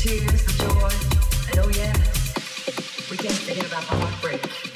tears, 0.00 0.42
the 0.46 0.64
joy, 0.64 0.88
and 1.50 1.58
oh 1.58 1.68
yeah, 1.76 1.92
we 3.10 3.18
can't 3.18 3.34
forget 3.34 3.66
about 3.66 3.82
the 3.82 3.96
heartbreak. 3.96 4.69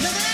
You 0.00 0.31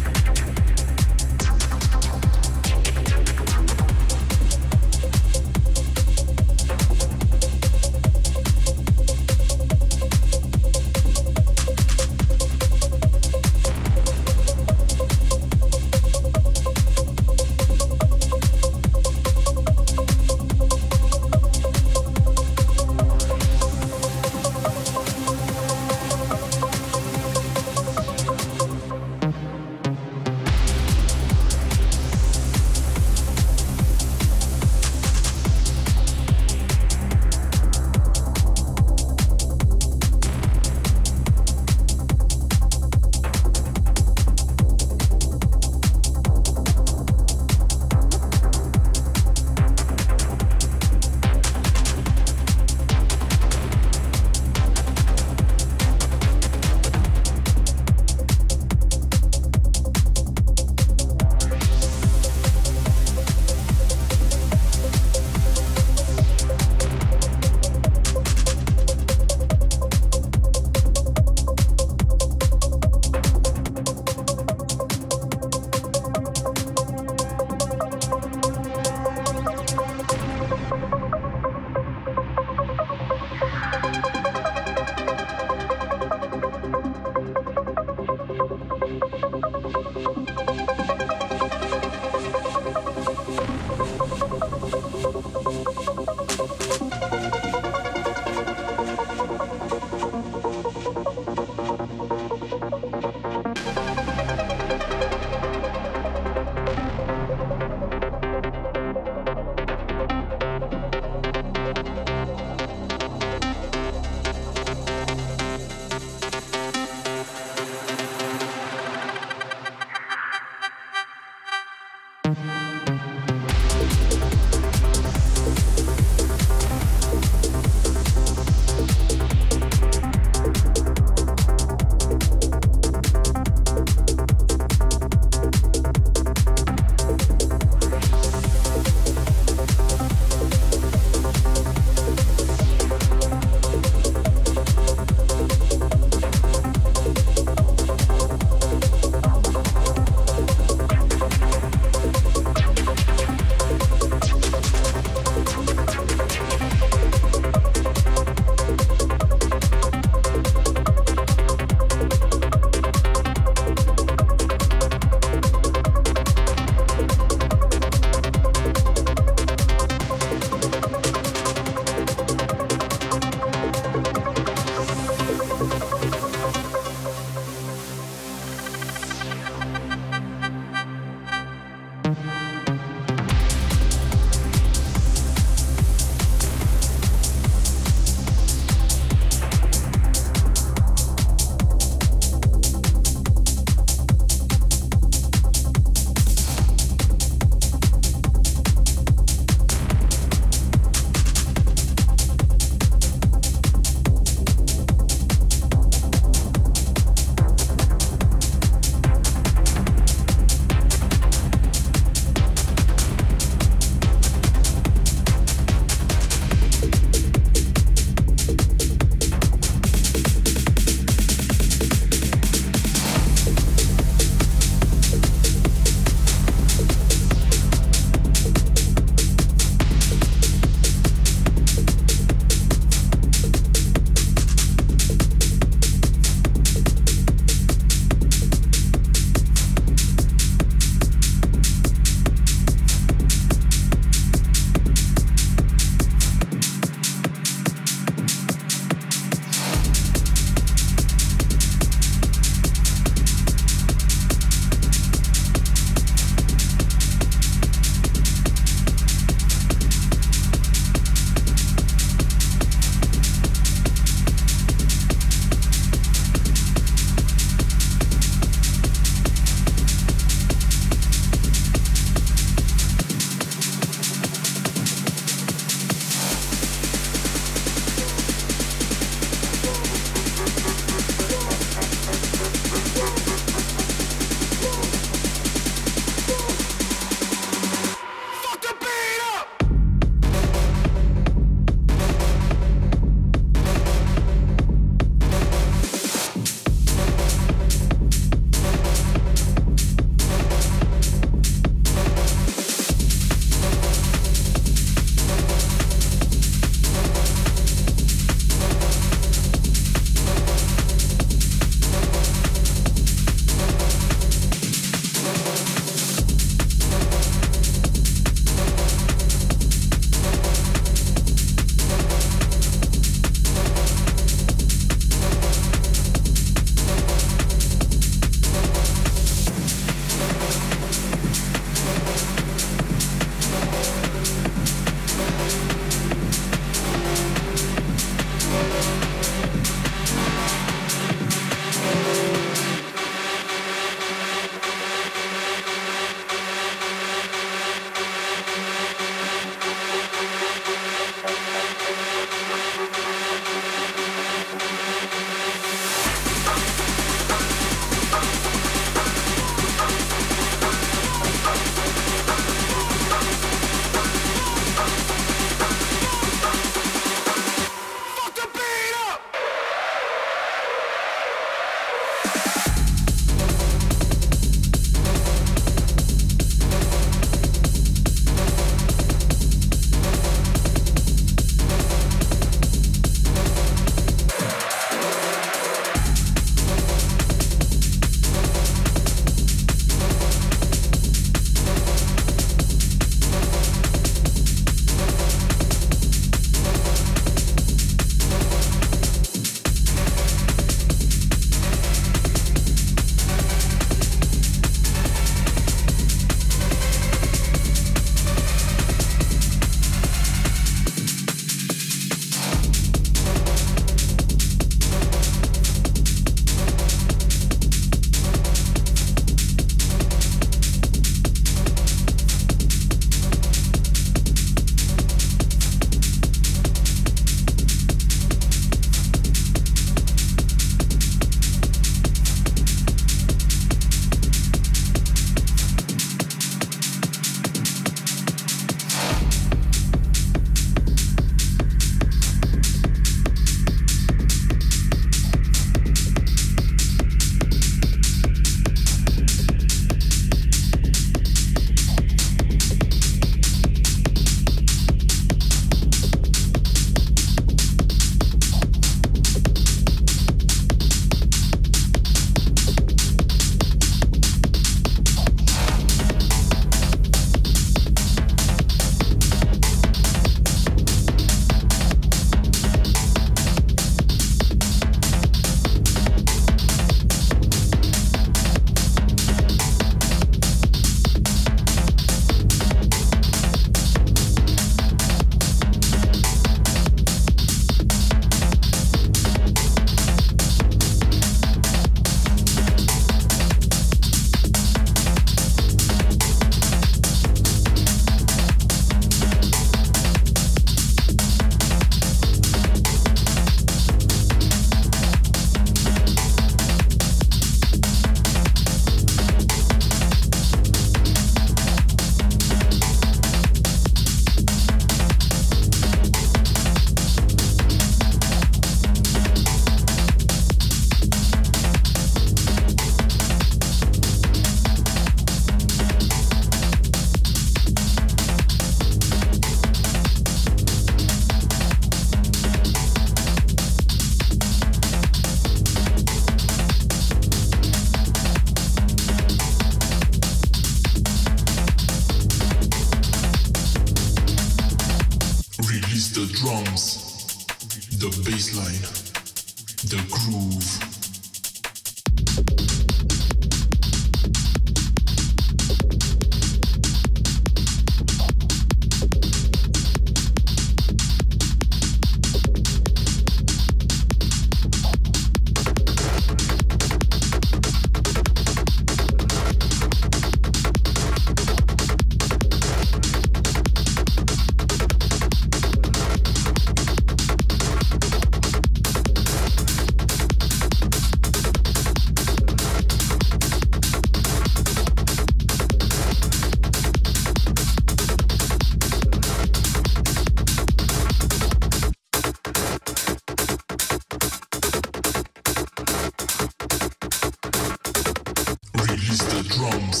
is 599.16 599.26
the 599.28 599.42
drums, 599.54 600.00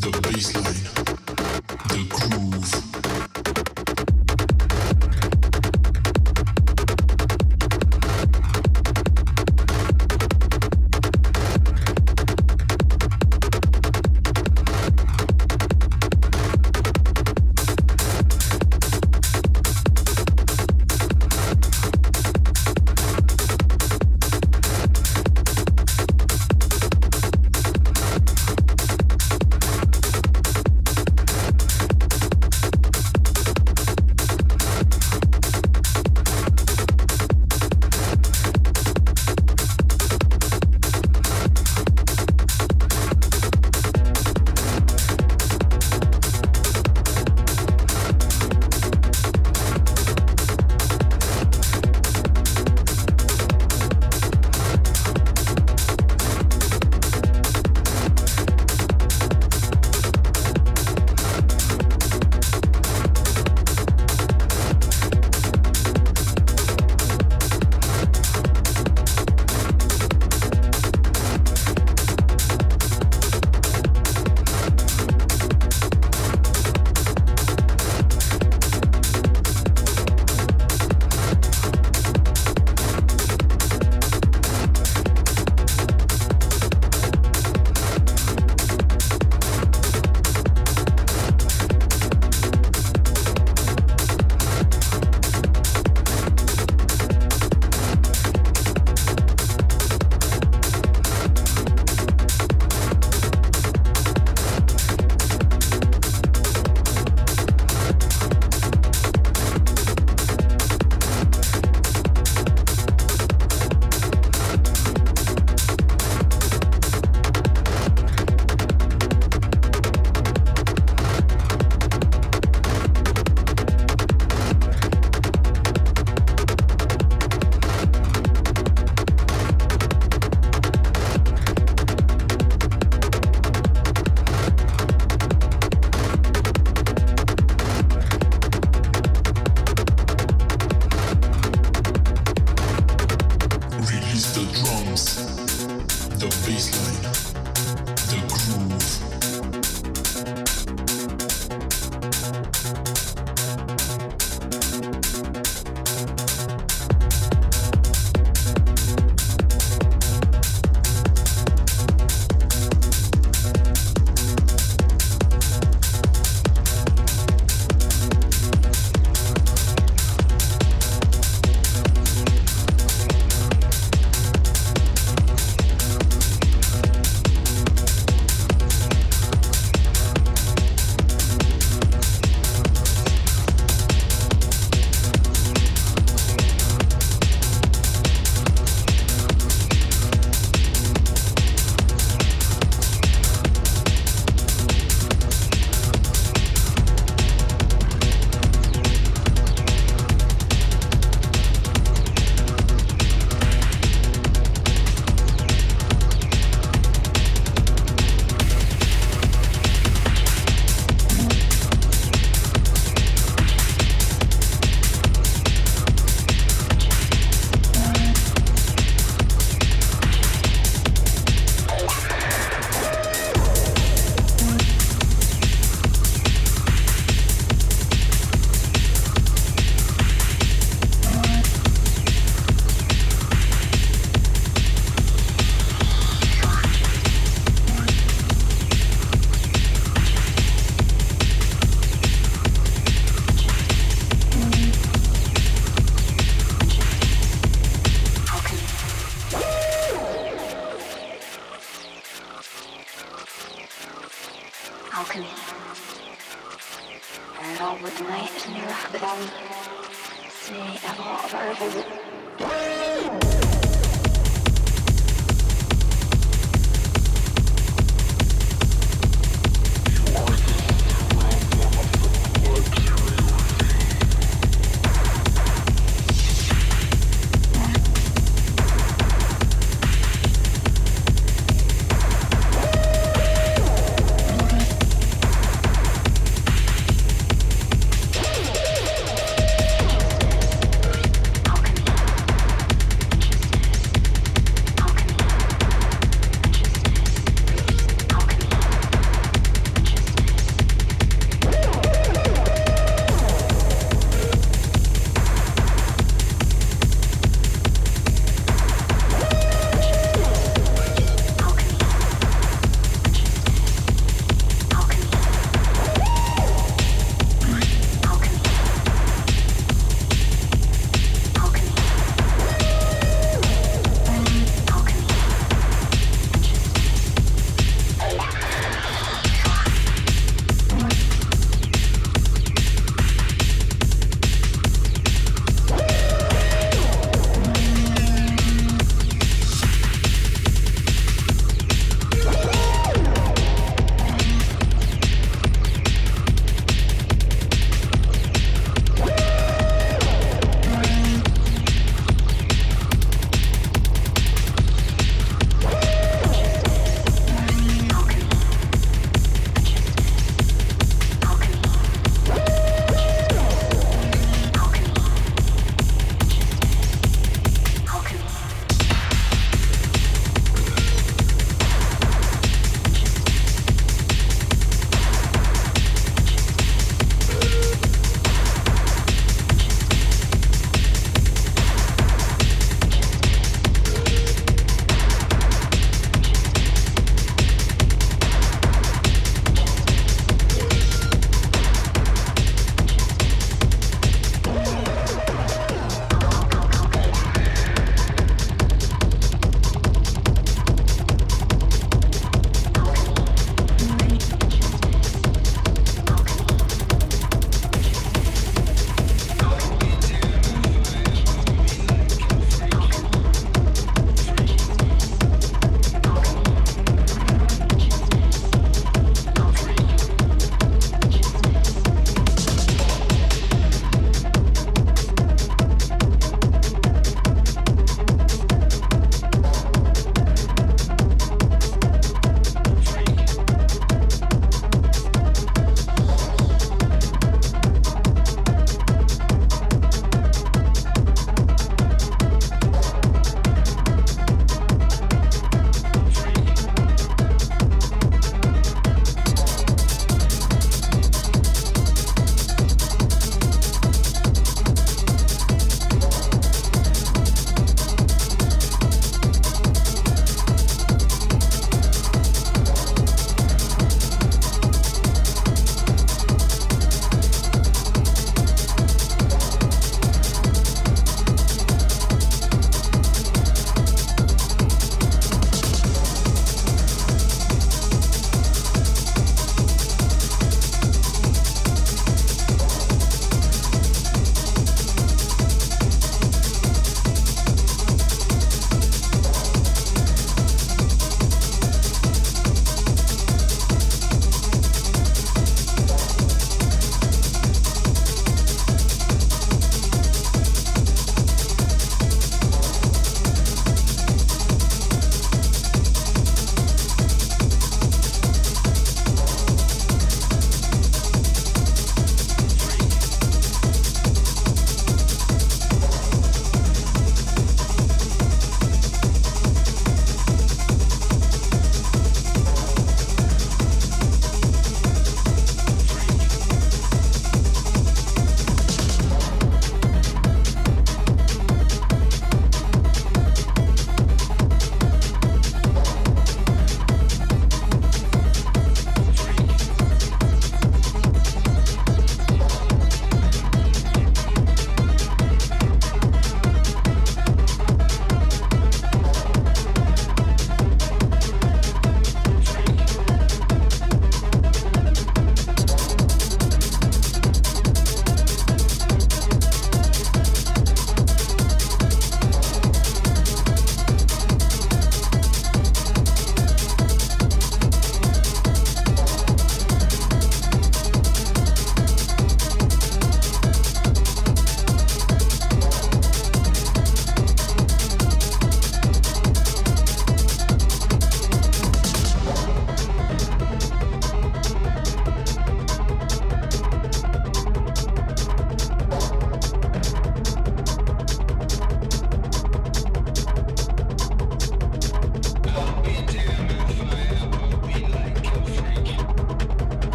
the 0.00 0.10
bassline, 0.22 0.82
the 1.88 2.02
groove. 2.10 2.91